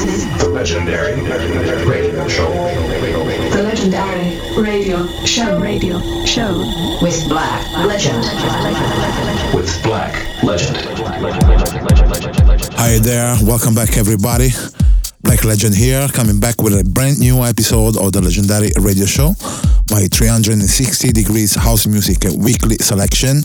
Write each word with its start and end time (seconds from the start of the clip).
The 0.00 0.48
legendary 0.48 1.20
radio 1.84 2.26
show. 2.26 2.48
the 2.48 3.62
legendary 3.62 4.40
radio 4.56 5.06
show 5.26 5.60
radio 5.60 6.00
show 6.24 6.56
with 7.02 7.28
Black 7.28 7.70
Legend. 7.84 8.24
With 9.54 9.82
Black 9.82 10.42
Legend. 10.42 10.78
Hi 12.78 12.98
there, 13.00 13.36
welcome 13.44 13.74
back 13.74 13.98
everybody. 13.98 14.48
Black 15.20 15.44
Legend 15.44 15.74
here, 15.74 16.08
coming 16.08 16.40
back 16.40 16.62
with 16.62 16.80
a 16.80 16.82
brand 16.82 17.18
new 17.18 17.44
episode 17.44 17.98
of 17.98 18.12
the 18.12 18.22
legendary 18.22 18.70
radio 18.80 19.04
show, 19.04 19.34
my 19.90 20.08
360 20.10 21.12
degrees 21.12 21.54
house 21.56 21.86
music 21.86 22.24
weekly 22.38 22.76
selection, 22.76 23.42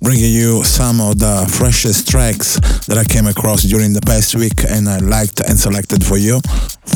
bringing 0.00 0.32
you 0.32 0.64
some 0.64 1.00
of 1.00 1.18
the 1.18 1.46
freshest 1.58 2.08
tracks 2.08 2.58
that 2.86 2.98
I 2.98 3.04
came 3.04 3.26
across 3.26 3.62
during 3.62 3.92
the 3.92 4.00
past 4.02 4.34
week 4.34 4.64
and 4.68 4.88
I 4.88 4.98
liked 4.98 5.40
and 5.40 5.58
selected 5.58 6.04
for 6.04 6.16
you. 6.16 6.40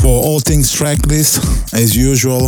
For 0.01 0.07
all 0.07 0.39
things 0.39 0.71
tracklist, 0.73 1.39
as 1.73 1.95
usual, 1.95 2.47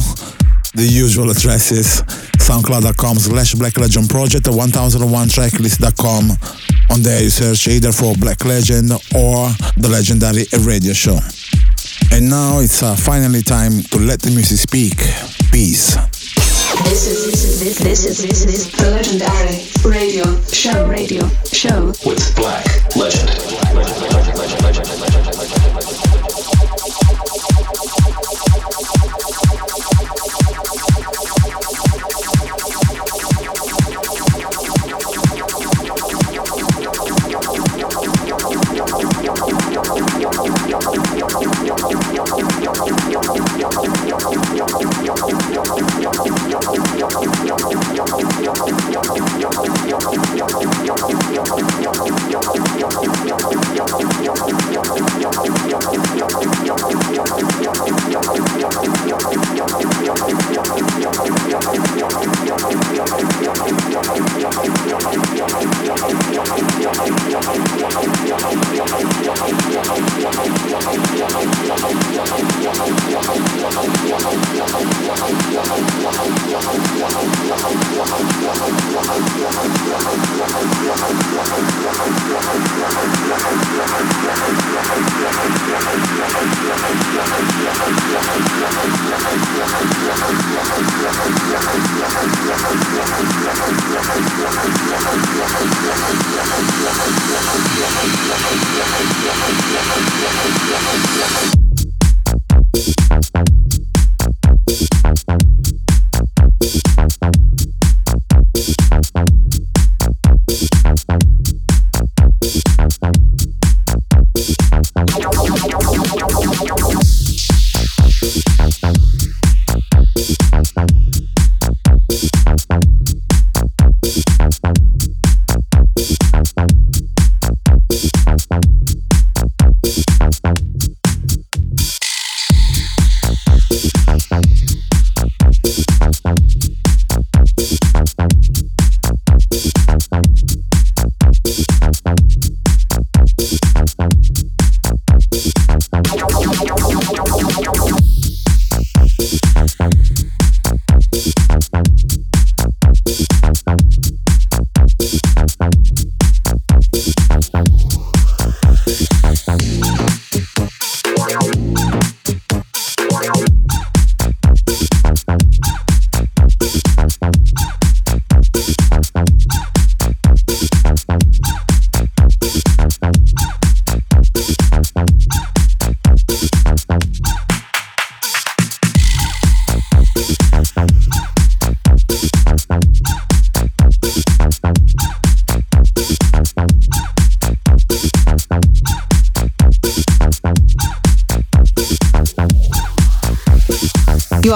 the 0.74 0.88
usual 0.88 1.30
addresses 1.32 2.02
soundcloud.com 2.40 3.18
slash 3.18 3.56
black 3.56 3.78
legend 3.78 4.10
project 4.10 4.46
1001tracklist.com 4.46 6.32
on 6.92 7.02
there 7.02 7.24
you 7.24 7.30
search 7.30 7.68
either 7.68 7.92
for 7.92 8.14
black 8.16 8.44
legend 8.46 8.92
or 9.16 9.50
the 9.78 9.90
legendary 9.90 10.46
radio 10.66 10.94
show. 10.94 11.20
And 12.12 12.30
now 12.30 12.60
it's 12.60 12.84
uh, 12.84 12.96
finally 12.96 13.42
time 13.42 13.82
to 13.92 13.98
let 13.98 14.22
the 14.22 14.32
music 14.32 14.60
speak. 14.60 14.98
Peace 15.52 15.98
This 16.84 17.08
is 17.08 17.26
this 17.26 17.44
is 17.44 17.60
this 17.60 17.80
this 17.80 18.06
is 18.06 18.20
this 18.22 18.46
is 18.46 18.72
the 18.72 18.92
legendary 18.92 19.64
radio 19.84 20.42
show 20.48 20.88
radio 20.88 21.28
show 21.52 21.94
With 22.06 22.36
Black 22.36 22.96
Legend. 22.96 23.30
You 25.66 25.75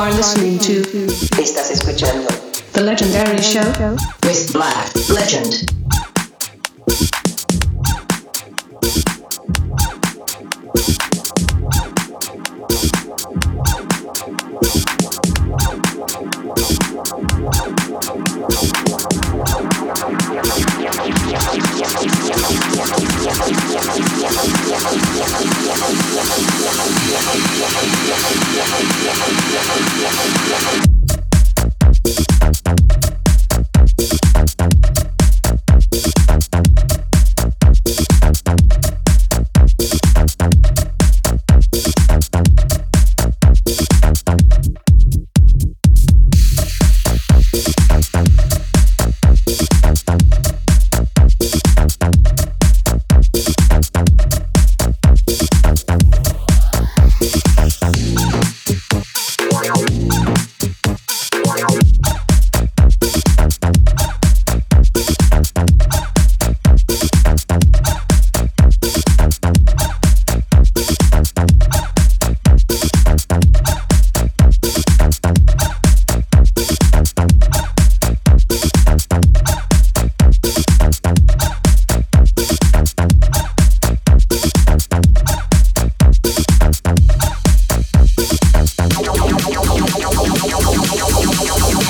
are 0.10 0.16
listening 0.16 0.58
to. 0.60 0.82
Estás 1.42 1.70
escuchando 1.72 2.28
the 2.74 2.82
legendary 2.82 3.42
show 3.42 3.64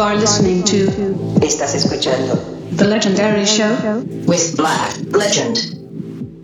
are 0.00 0.16
listening 0.16 0.62
to 0.64 0.86
Estás 1.40 1.74
escuchando 1.74 2.36
The 2.76 2.86
Legendary 2.86 3.44
Show 3.44 3.76
with 4.26 4.56
Black 4.56 4.96
Legend. 5.10 5.58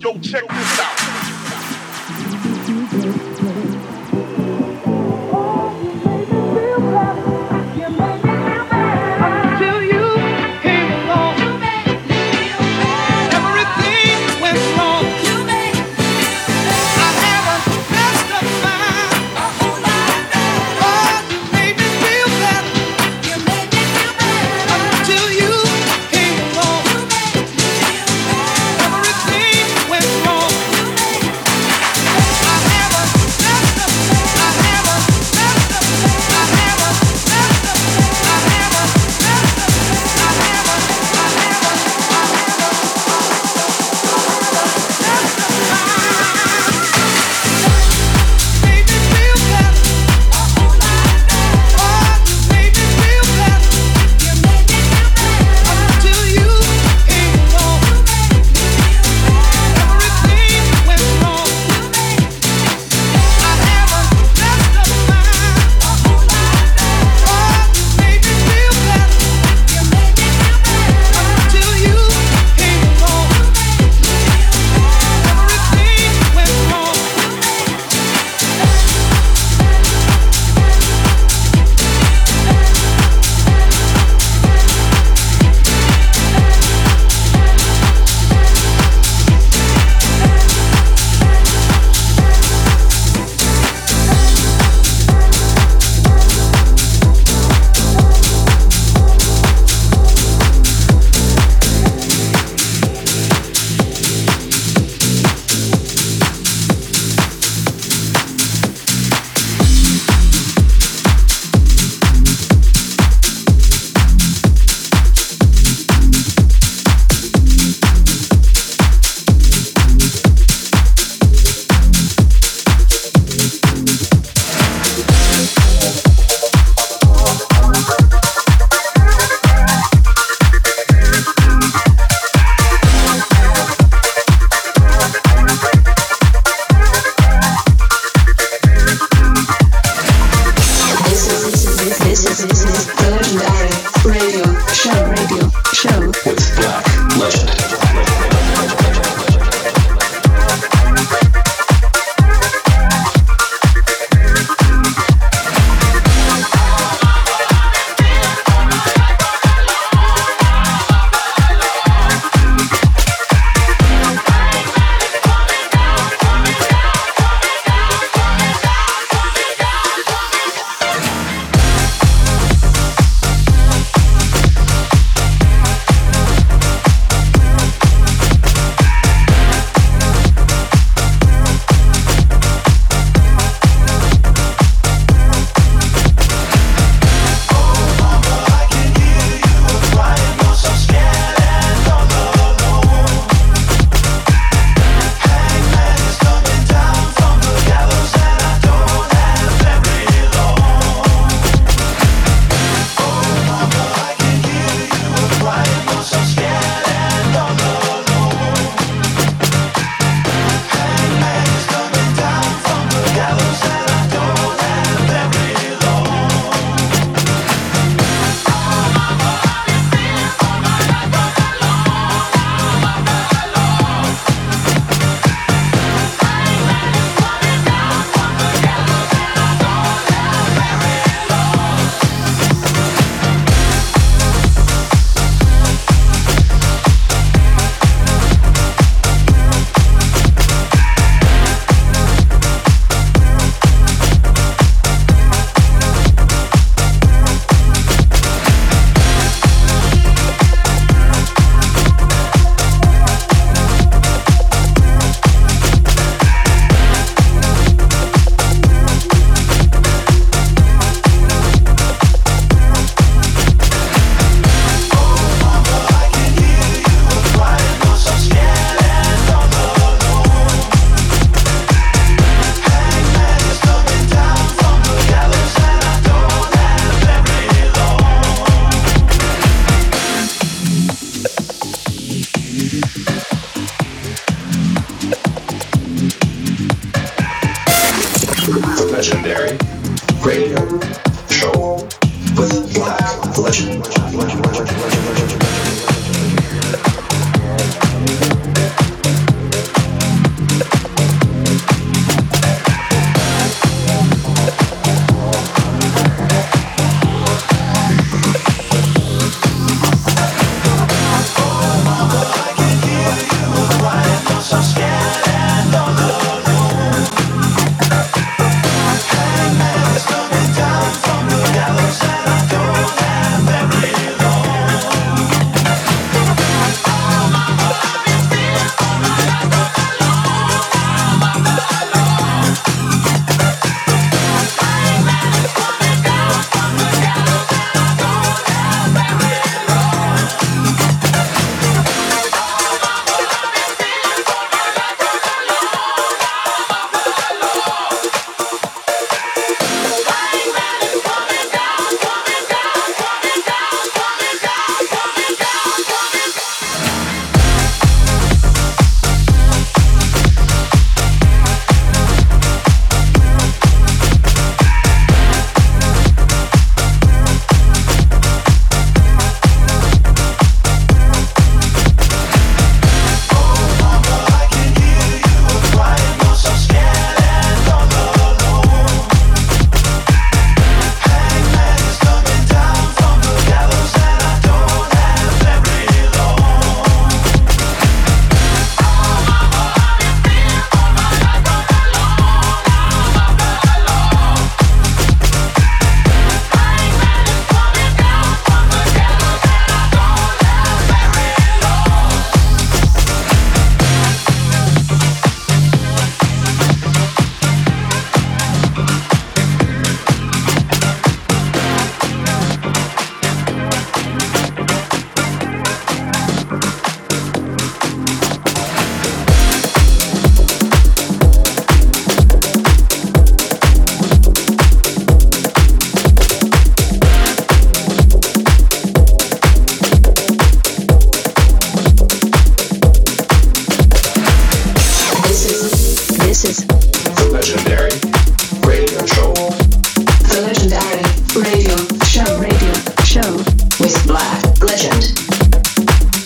Yo, 0.01 0.13
check 0.21 0.47
this 0.47 0.81
out. 0.81 1.08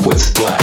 Tengo 0.02 0.62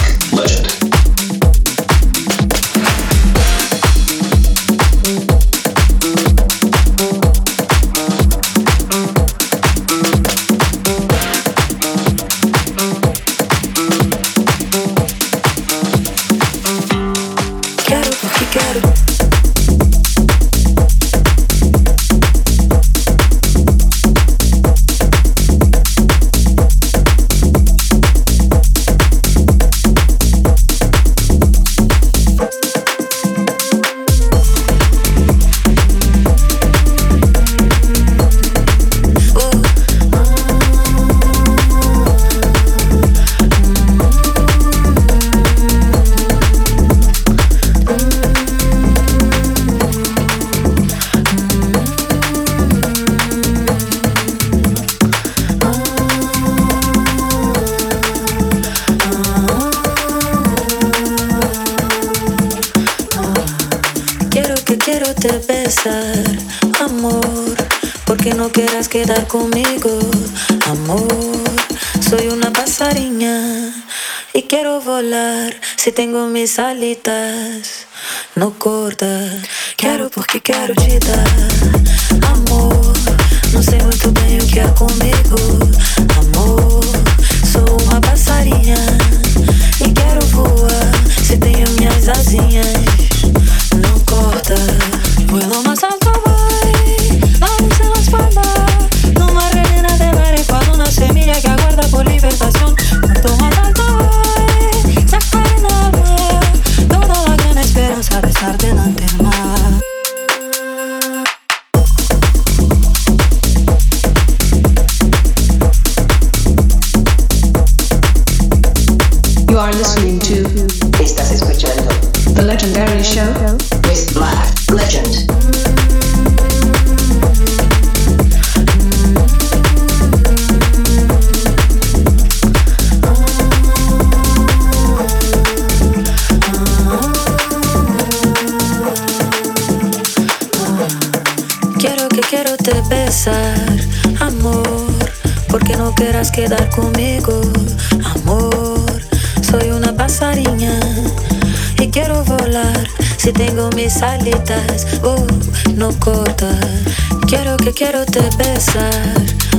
Quiero 157.91 158.05
te 158.05 158.29
besar, 158.37 159.15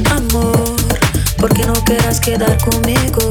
amor, 0.09 0.77
porque 1.37 1.67
no 1.67 1.73
quieras 1.83 2.21
quedar 2.21 2.57
conmigo, 2.59 3.29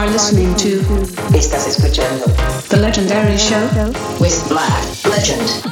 listening 0.00 0.54
to 0.56 0.80
Estás 1.36 1.66
escuchando 1.66 2.24
The 2.70 2.78
Legendary 2.78 3.36
Show 3.36 3.60
with 4.20 4.48
Black 4.48 5.04
Legend. 5.04 5.71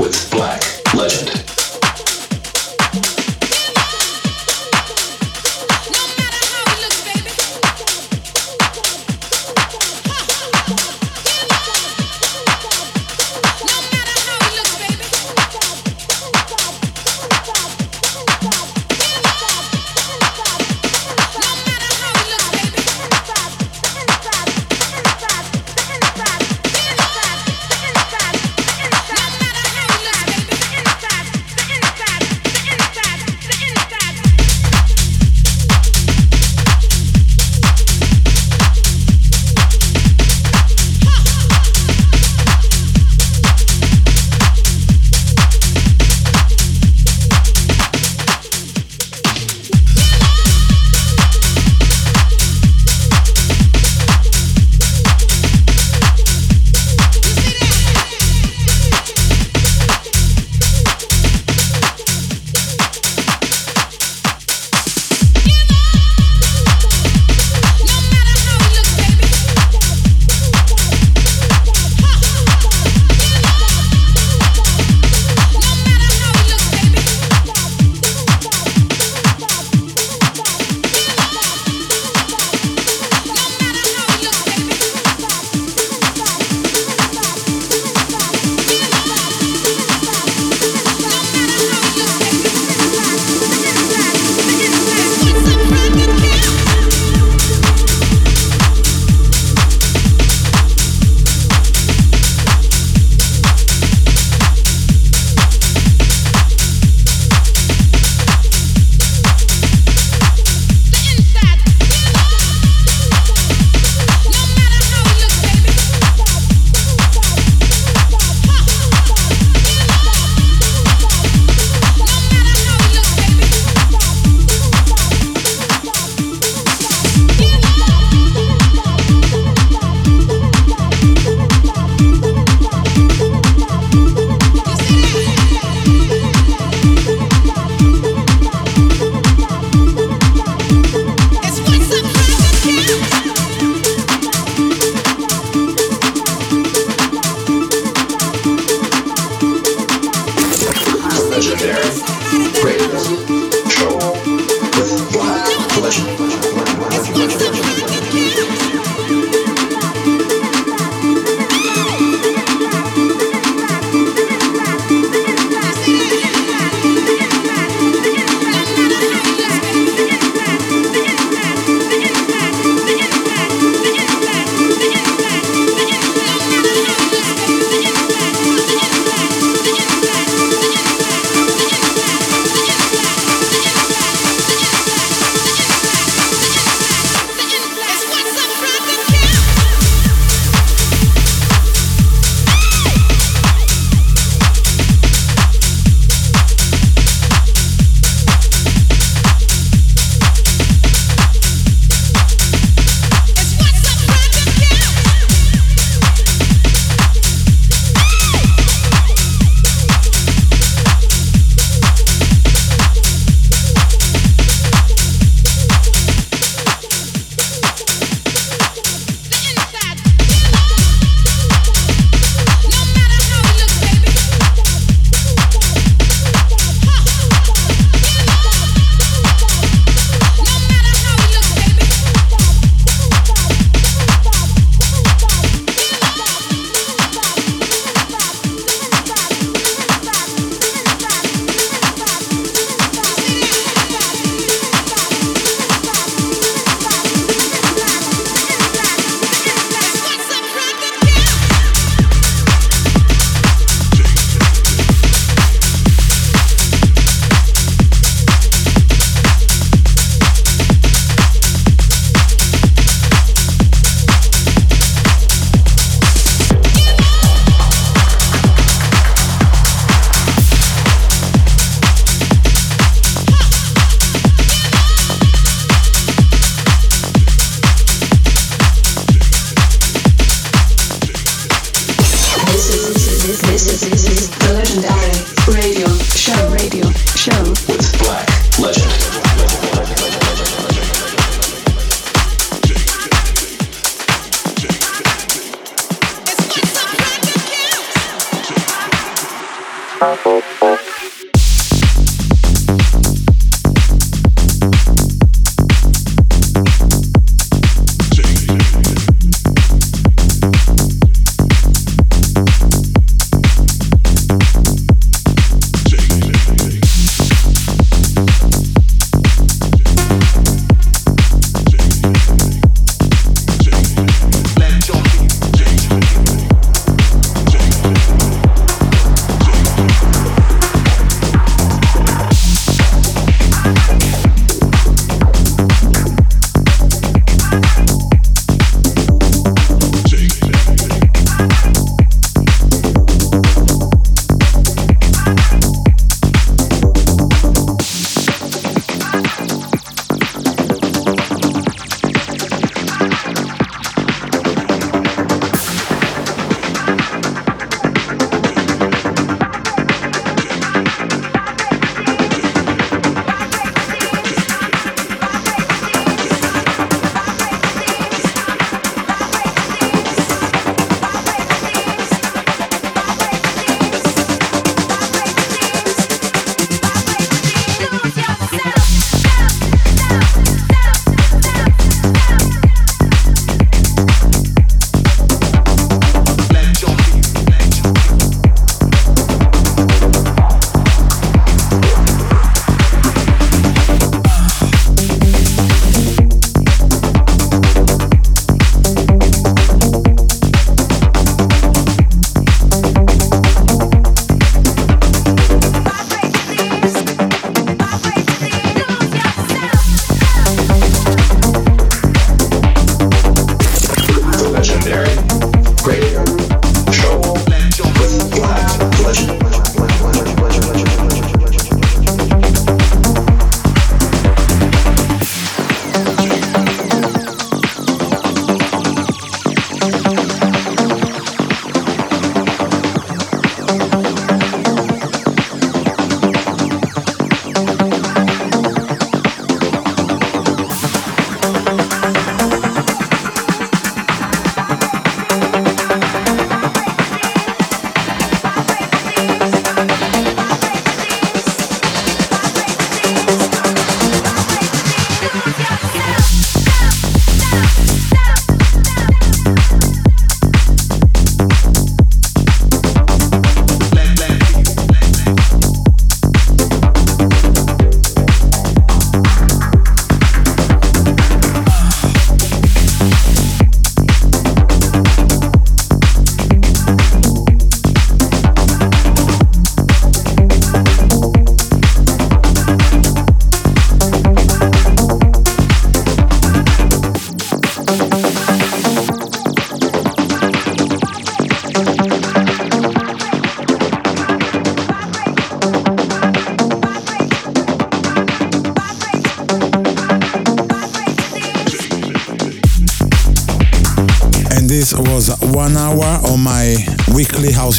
with 0.00 0.30
Black 0.30 0.62
Legend. 0.94 1.69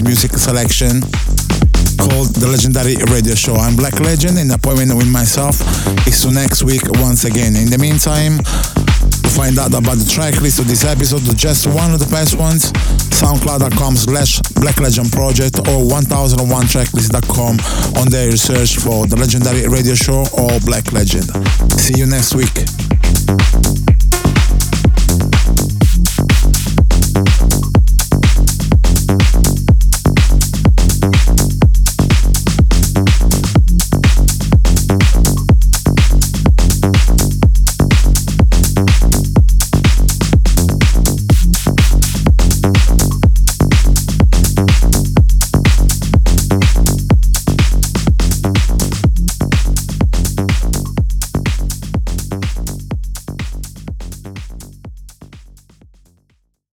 Music 0.04 0.32
selection 0.34 1.02
called 1.98 2.34
The 2.38 2.48
Legendary 2.50 2.96
Radio 3.14 3.36
Show. 3.36 3.56
I'm 3.56 3.76
Black 3.76 4.00
Legend, 4.00 4.38
the 4.38 4.56
appointment 4.56 4.96
with 4.96 5.12
myself 5.12 5.62
is 6.08 6.22
to 6.24 6.32
next 6.32 6.64
week 6.64 6.82
once 7.04 7.26
again. 7.26 7.56
In 7.56 7.70
the 7.70 7.78
meantime, 7.78 8.38
to 8.42 9.30
find 9.30 9.60
out 9.60 9.74
about 9.74 9.98
the 10.02 10.08
track 10.10 10.42
list 10.42 10.60
of 10.60 10.68
this 10.68 10.84
episode, 10.84 11.22
just 11.38 11.68
one 11.68 11.94
of 11.94 12.00
the 12.00 12.10
best 12.10 12.38
ones, 12.38 12.72
soundcloud.com 13.14 13.96
slash 13.96 14.42
Black 14.58 14.80
Legend 14.80 15.12
Project 15.12 15.60
or 15.70 15.84
1001tracklist.com 15.86 17.54
on 18.02 18.08
their 18.10 18.32
search 18.38 18.78
for 18.78 19.06
The 19.08 19.18
Legendary 19.18 19.68
Radio 19.68 19.94
Show 19.94 20.26
or 20.34 20.60
Black 20.66 20.92
Legend. 20.92 21.30
See 21.78 21.98
you 22.00 22.08
next 22.08 22.34
week. 22.34 22.81